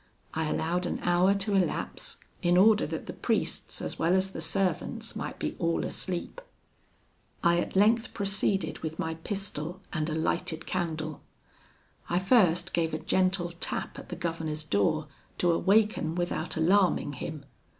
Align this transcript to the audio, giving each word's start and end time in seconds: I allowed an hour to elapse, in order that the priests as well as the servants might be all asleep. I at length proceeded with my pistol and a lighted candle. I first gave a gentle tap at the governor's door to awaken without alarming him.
I 0.33 0.49
allowed 0.49 0.87
an 0.87 0.97
hour 1.03 1.35
to 1.35 1.53
elapse, 1.53 2.17
in 2.41 2.57
order 2.57 2.87
that 2.87 3.05
the 3.05 3.13
priests 3.13 3.83
as 3.83 3.99
well 3.99 4.15
as 4.15 4.31
the 4.31 4.41
servants 4.41 5.15
might 5.15 5.37
be 5.37 5.55
all 5.59 5.85
asleep. 5.85 6.41
I 7.43 7.59
at 7.59 7.75
length 7.75 8.11
proceeded 8.11 8.79
with 8.79 8.97
my 8.97 9.13
pistol 9.13 9.79
and 9.93 10.09
a 10.09 10.15
lighted 10.15 10.65
candle. 10.65 11.21
I 12.09 12.17
first 12.17 12.73
gave 12.73 12.95
a 12.95 12.97
gentle 12.97 13.51
tap 13.59 13.99
at 13.99 14.09
the 14.09 14.15
governor's 14.15 14.63
door 14.63 15.05
to 15.37 15.51
awaken 15.51 16.15
without 16.15 16.57
alarming 16.57 17.13
him. 17.13 17.45